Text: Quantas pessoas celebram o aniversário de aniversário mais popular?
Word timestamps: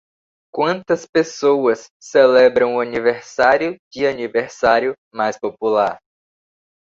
Quantas 0.51 1.05
pessoas 1.05 1.87
celebram 2.01 2.73
o 2.75 2.81
aniversário 2.81 3.77
de 3.91 4.07
aniversário 4.07 4.95
mais 5.13 5.37
popular? 5.37 5.99